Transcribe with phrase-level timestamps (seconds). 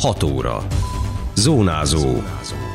[0.00, 0.66] 6 óra.
[1.34, 2.22] Zónázó.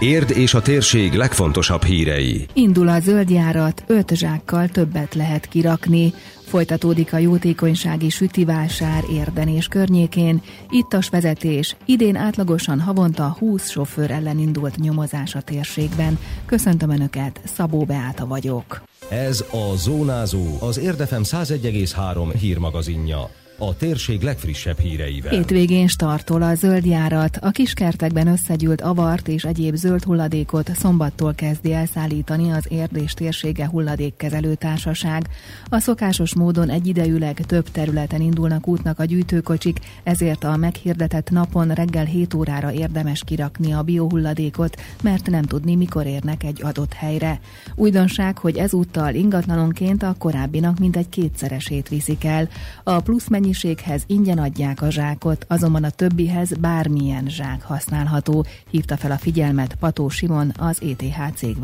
[0.00, 2.46] Érd és a térség legfontosabb hírei.
[2.52, 6.12] Indul a zöldjárat, öt zsákkal többet lehet kirakni.
[6.46, 10.42] Folytatódik a jótékonysági sütivásár Érden és környékén.
[10.70, 11.76] Ittas vezetés.
[11.84, 16.18] Idén átlagosan havonta 20 sofőr ellen indult nyomozás a térségben.
[16.46, 18.82] Köszöntöm Önöket, Szabó Beáta vagyok.
[19.08, 25.32] Ez a Zónázó, az Érdefem 101,3 hírmagazinja a térség legfrissebb híreivel.
[25.32, 27.38] Hétvégén startol a zöldjárat.
[27.40, 34.54] A kiskertekben összegyűlt avart és egyéb zöld hulladékot szombattól kezdi elszállítani az Érdés térsége hulladékkezelő
[34.54, 35.28] társaság.
[35.68, 42.04] A szokásos módon egyidejűleg több területen indulnak útnak a gyűjtőkocsik, ezért a meghirdetett napon reggel
[42.04, 47.40] 7 órára érdemes kirakni a biohulladékot, mert nem tudni, mikor érnek egy adott helyre.
[47.74, 52.48] Újdonság, hogy ezúttal ingatlanonként a korábbinak mintegy kétszeresét viszik el.
[52.82, 59.10] A plusz mennyiséghez ingyen adják a zsákot, azonban a többihez bármilyen zsák használható, hívta fel
[59.10, 61.56] a figyelmet Pató Simon, az ETH cég.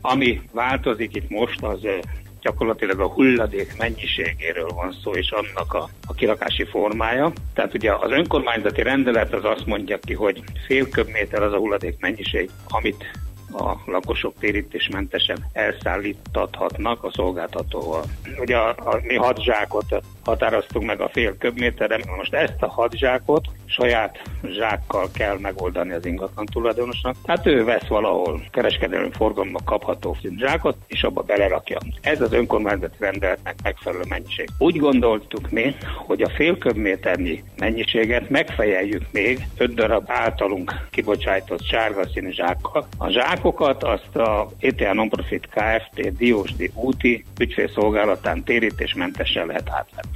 [0.00, 1.80] Ami változik itt most, az
[2.40, 7.32] gyakorlatilag a hulladék mennyiségéről van szó, és annak a, a kirakási formája.
[7.54, 11.96] Tehát ugye az önkormányzati rendelet az azt mondja ki, hogy fél köbméter az a hulladék
[12.00, 13.04] mennyiség, amit
[13.52, 18.04] a lakosok térítésmentesen elszállítathatnak a szolgáltatóval.
[18.38, 22.94] Ugye a, a, mi hat zsákot határoztunk meg a fél köbméterre, most ezt a hat
[23.72, 27.16] saját zsákkal kell megoldani az ingatlan tulajdonosnak.
[27.24, 31.78] Tehát ő vesz valahol kereskedelmi forgalomba kapható zsákot, és abba belerakja.
[32.00, 34.48] Ez az önkormányzati rendeletnek megfelelő mennyiség.
[34.58, 42.08] Úgy gondoltuk mi, hogy a fél köbméternyi mennyiséget megfejeljük még öt darab általunk kibocsájtott sárga
[42.08, 42.86] színű zsákkal.
[42.98, 46.16] A zsákokat azt a ETA Nonprofit Kft.
[46.16, 50.11] Diósdi úti ügyfélszolgálatán térítésmentesen lehet átvenni.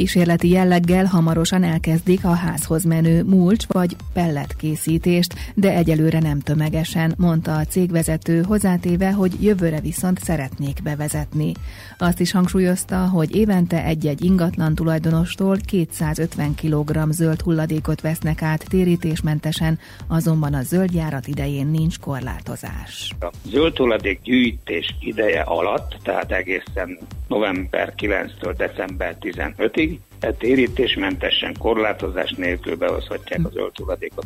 [0.00, 7.56] Kísérleti jelleggel hamarosan elkezdik a házhoz menő mulcs vagy pelletkészítést, de egyelőre nem tömegesen, mondta
[7.56, 11.52] a cégvezető, hozzátéve, hogy jövőre viszont szeretnék bevezetni.
[11.98, 19.78] Azt is hangsúlyozta, hogy évente egy-egy ingatlan tulajdonostól 250 kg zöld hulladékot vesznek át térítésmentesen,
[20.08, 23.14] azonban a zöldjárat idején nincs korlátozás.
[23.20, 29.89] A zöld hulladék gyűjtés ideje alatt, tehát egészen november 9-től december 15-ig
[30.20, 33.72] E térítésmentesen, korlátozás nélkül behozhatják a zöld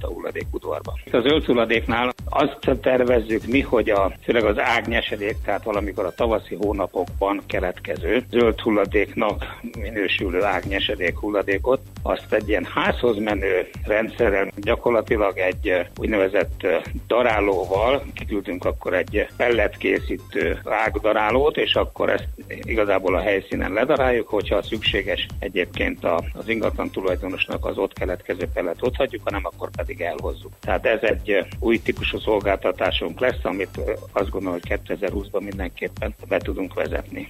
[0.01, 0.93] a hulladékudvarba.
[1.13, 6.55] A zöld hulladéknál azt tervezzük mi, hogy a, főleg az ágnyesedék, tehát valamikor a tavaszi
[6.55, 15.73] hónapokban keletkező zöld hulladéknak minősülő ágnyesedék hulladékot, azt egy ilyen házhoz menő rendszerrel gyakorlatilag egy
[15.97, 16.67] úgynevezett
[17.07, 22.29] darálóval, kiküldünk akkor egy pelletkészítő ágdarálót, és akkor ezt
[22.63, 25.84] igazából a helyszínen ledaráljuk, hogyha szükséges egyébként
[26.33, 30.53] az ingatlan tulajdonosnak az ott keletkező pellet ott hagyjuk, hanem akkor pedig elhozzuk.
[30.61, 33.81] Tehát ez egy új típusú szolgáltatásunk lesz, amit
[34.13, 37.27] azt gondolom, hogy 2020-ban mindenképpen be tudunk vezetni.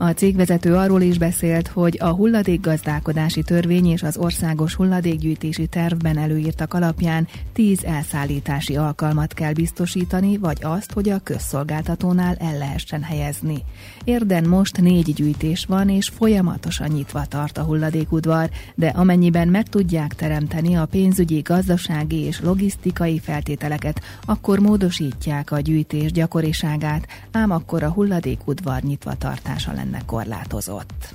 [0.00, 6.74] A cégvezető arról is beszélt, hogy a hulladékgazdálkodási törvény és az országos hulladékgyűjtési tervben előírtak
[6.74, 13.64] alapján 10 elszállítási alkalmat kell biztosítani, vagy azt, hogy a közszolgáltatónál el lehessen helyezni.
[14.04, 20.14] Érden most négy gyűjtés van, és folyamatosan nyitva tart a hulladékudvar, de amennyiben meg tudják
[20.14, 27.90] teremteni a pénzügyi, gazdasági és logisztikai feltételeket, akkor módosítják a gyűjtés gyakoriságát, ám akkor a
[27.90, 31.14] hulladékudvar nyitva tartása lenne lenne korlátozott.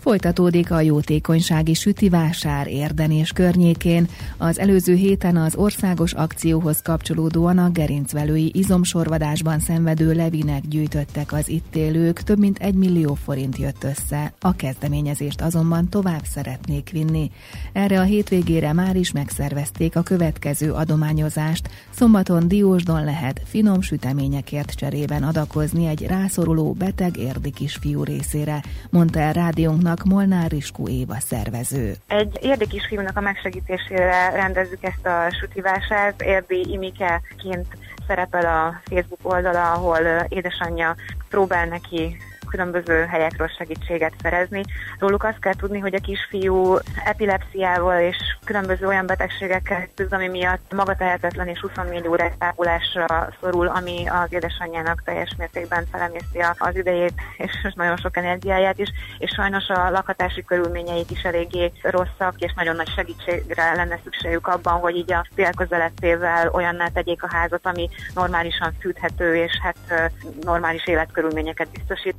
[0.00, 4.08] Folytatódik a jótékonysági sütivásár Érden és környékén.
[4.36, 11.76] Az előző héten az országos akcióhoz kapcsolódóan a gerincvelői izomsorvadásban szenvedő levinek gyűjtöttek az itt
[11.76, 14.32] élők, több mint egy millió forint jött össze.
[14.40, 17.30] A kezdeményezést azonban tovább szeretnék vinni.
[17.72, 21.68] Erre a hétvégére már is megszervezték a következő adományozást.
[21.90, 29.32] Szombaton Diósdon lehet finom süteményekért cserében adakozni egy rászoruló beteg érdi kisfiú részére, mondta el
[29.32, 31.94] rádiónknak Fiúnak Molnár Riskó Éva szervező.
[32.06, 36.22] Egy érdekes fiúnak a megsegítésére rendezzük ezt a sütivásárt.
[36.22, 37.66] Érdi Imikeként
[38.06, 40.96] szerepel a Facebook oldala, ahol édesanyja
[41.28, 42.16] próbál neki
[42.48, 44.62] különböző helyekről segítséget szerezni.
[44.98, 50.72] Róluk azt kell tudni, hogy a kisfiú epilepsziával és különböző olyan betegségekkel küzd, ami miatt
[50.72, 57.72] magatehetetlen és 24 órás tápolásra szorul, ami az édesanyjának teljes mértékben felemészti az idejét és
[57.74, 58.88] nagyon sok energiáját is,
[59.18, 64.80] és sajnos a lakhatási körülményeit is eléggé rosszak, és nagyon nagy segítségre lenne szükségük abban,
[64.80, 70.10] hogy így a tél közelettével olyanná tegyék a házat, ami normálisan fűthető, és hát
[70.40, 72.16] normális életkörülményeket biztosít.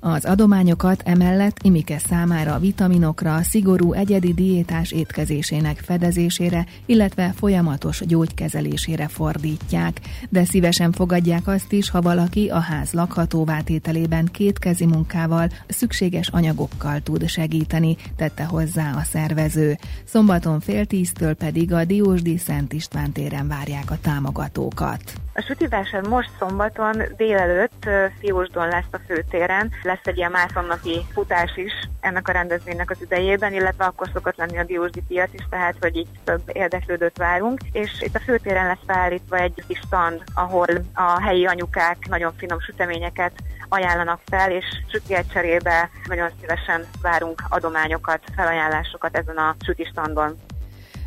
[0.00, 10.00] Az adományokat emellett Imike számára vitaminokra, szigorú egyedi diétás étkezésének fedezésére, illetve folyamatos gyógykezelésére fordítják,
[10.28, 17.00] de szívesen fogadják azt is, ha valaki a ház lakhatóvá tételében kétkezi munkával, szükséges anyagokkal
[17.00, 19.78] tud segíteni, tette hozzá a szervező.
[20.04, 25.27] Szombaton fél tíztől pedig a Diósdi Szent István téren várják a támogatókat.
[25.38, 27.88] A sütivásár most szombaton délelőtt
[28.18, 33.52] Fiósdon lesz a főtéren, lesz egy ilyen mászonnapi futás is ennek a rendezvénynek az idejében,
[33.52, 37.90] illetve akkor szokott lenni a Diósdi piac is, tehát hogy így több érdeklődőt várunk, és
[38.00, 43.32] itt a főtéren lesz felállítva egy kis stand, ahol a helyi anyukák nagyon finom süteményeket
[43.68, 50.36] ajánlanak fel, és sütiet cserébe nagyon szívesen várunk adományokat, felajánlásokat ezen a sütistandon.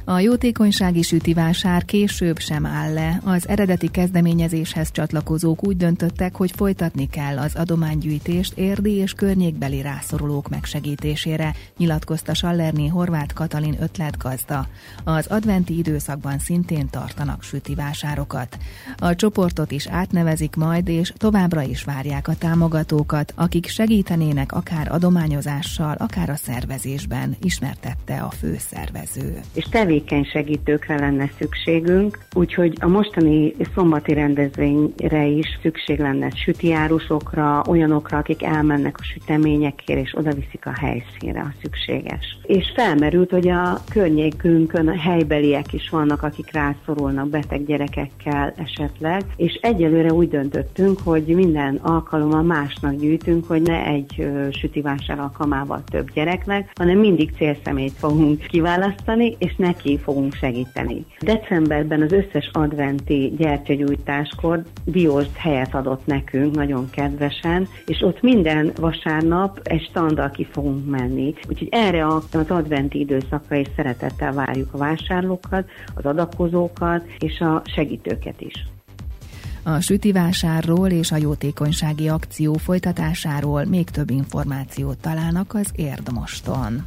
[0.06, 3.22] A jótékonysági sütivásár később sem áll le.
[3.24, 10.50] Az eredeti kezdeményezéshez csatlakozók úgy döntöttek, hogy folytatni kell az adománygyűjtést érdi és környékbeli rászorulók
[10.50, 14.68] megsegítésére, nyilatkozta Sallerné Horváth Katalin ötletgazda.
[15.04, 18.58] Az adventi időszakban szintén tartanak sütivásárokat.
[18.98, 25.96] A csoportot is átnevezik majd, és továbbra is várják a támogatókat, akik segítenének akár adományozással,
[26.00, 29.40] akár a szervezésben, ismertette a főszervező.
[29.54, 38.18] És tevékeny segítőkre lenne szükségünk, úgyhogy a mostani szombati rendezvényre is szükség lenne sütiárusokra, olyanokra,
[38.18, 42.38] akik elmennek a süteményekért, és oda viszik a helyszínre, a szükséges.
[42.44, 49.54] És felmerült, hogy a környékünkön a helybeliek is vannak, akik rászorulnak beteg gyerekekkel esetleg, és
[49.62, 56.72] egyelőre úgy döntöttünk, hogy minden alkalommal másnak gyűjtünk, hogy ne egy sütivásár alkalmával több gyereknek,
[56.76, 61.06] hanem mindig célszemélyt fogunk kiválasztani, és neki neki fogunk segíteni.
[61.20, 69.60] Decemberben az összes adventi gyertyagyújtáskor Diósd helyet adott nekünk, nagyon kedvesen, és ott minden vasárnap
[69.64, 71.34] egy standal ki fogunk menni.
[71.50, 78.42] Úgyhogy erre az adventi időszakra is szeretettel várjuk a vásárlókat, az adakozókat és a segítőket
[78.42, 78.66] is.
[79.64, 86.86] A sütivásárról és a jótékonysági akció folytatásáról még több információt találnak az Érdmoston.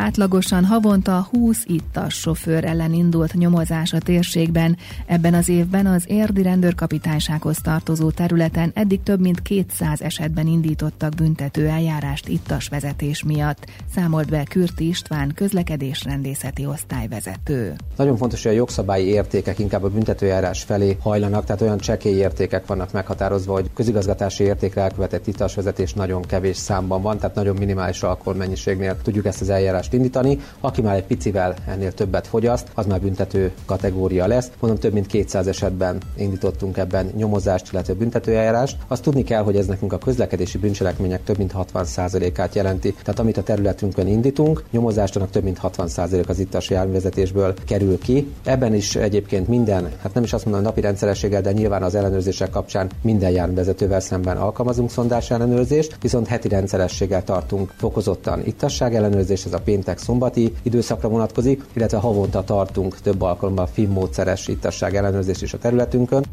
[0.00, 4.76] Átlagosan havonta 20 ittas sofőr ellen indult nyomozás a térségben.
[5.06, 11.66] Ebben az évben az érdi rendőrkapitánysághoz tartozó területen eddig több mint 200 esetben indítottak büntető
[11.66, 17.74] eljárást ittas vezetés miatt, számolt be Kürti István közlekedésrendészeti osztályvezető.
[17.96, 22.66] Nagyon fontos, hogy a jogszabályi értékek inkább a büntetőjárás felé hajlanak, tehát olyan csekély értékek
[22.66, 28.02] vannak meghatározva, hogy közigazgatási értékre elkövetett ittas vezetés nagyon kevés számban van, tehát nagyon minimális
[28.02, 30.38] alkoholmennyiségnél tudjuk ezt az eljárást eljárást indítani.
[30.60, 34.50] Aki már egy picivel ennél többet fogyaszt, az már büntető kategória lesz.
[34.60, 38.76] Mondom, több mint 200 esetben indítottunk ebben nyomozást, illetve büntetőeljárást.
[38.88, 42.92] Azt tudni kell, hogy ez nekünk a közlekedési bűncselekmények több mint 60%-át jelenti.
[42.92, 48.26] Tehát amit a területünkön indítunk, nyomozástanak több mint 60% az ittas járművezetésből kerül ki.
[48.44, 52.50] Ebben is egyébként minden, hát nem is azt mondom napi rendszerességgel, de nyilván az ellenőrzések
[52.50, 59.52] kapcsán minden járművezetővel szemben alkalmazunk szondás ellenőrzést, viszont heti rendszerességgel tartunk fokozottan ittasság ellenőrzés, ez
[59.52, 65.52] a péntek szombati időszakra vonatkozik, illetve havonta tartunk több alkalommal FIM módszeres ittasság ellenőrzés is
[65.52, 66.24] a területünkön.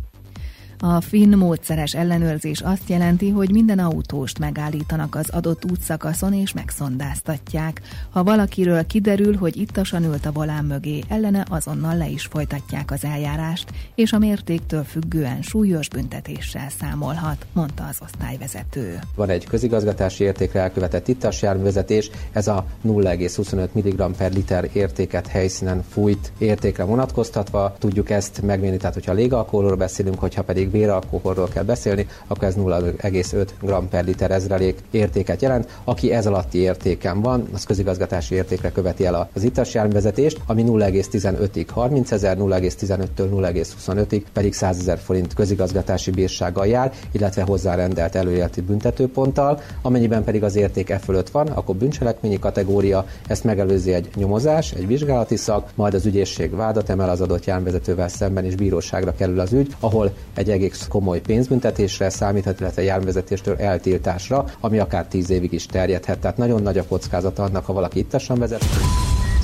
[0.79, 7.81] A finn módszeres ellenőrzés azt jelenti, hogy minden autóst megállítanak az adott útszakaszon és megszondáztatják.
[8.09, 13.03] Ha valakiről kiderül, hogy ittasan ült a volán mögé, ellene azonnal le is folytatják az
[13.03, 18.99] eljárást, és a mértéktől függően súlyos büntetéssel számolhat, mondta az osztályvezető.
[19.15, 25.83] Van egy közigazgatási értékre elkövetett ittas járművezetés, ez a 0,25 mg per liter értéket helyszínen
[25.89, 27.75] fújt értékre vonatkoztatva.
[27.79, 32.55] Tudjuk ezt megmérni, tehát hogyha légalkoholról beszélünk, hogyha pedig pedig véralkoholról kell beszélni, akkor ez
[32.55, 35.69] 0,5 g per liter ezrelék értéket jelent.
[35.83, 41.65] Aki ez alatti értéken van, az közigazgatási értékre követi el az itas járművezetést, ami 0,15-ig
[41.71, 49.59] 30 ezer, 0,15-től 0,25-ig pedig 100 ezer forint közigazgatási bírsággal jár, illetve hozzárendelt előéleti büntetőponttal,
[49.81, 54.87] amennyiben pedig az érték e fölött van, akkor bűncselekményi kategória, ezt megelőzi egy nyomozás, egy
[54.87, 59.53] vizsgálati szak, majd az ügyészség vádat emel az adott járművezetővel szemben, és bíróságra kerül az
[59.53, 65.65] ügy, ahol egy egész komoly pénzbüntetésre számíthat, illetve járművezetéstől eltiltásra, ami akár tíz évig is
[65.65, 66.19] terjedhet.
[66.19, 68.65] Tehát nagyon nagy a kockázata annak, ha valaki ittasan vezet.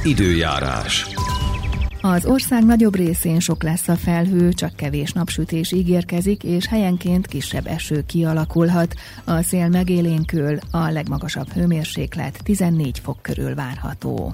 [0.04, 1.08] Időjárás.
[2.02, 7.68] Az ország nagyobb részén sok lesz a felhő, csak kevés napsütés ígérkezik, és helyenként kisebb
[7.68, 8.94] eső kialakulhat.
[9.24, 14.34] A szél megélénkül, a legmagasabb hőmérséklet 14 fok körül várható.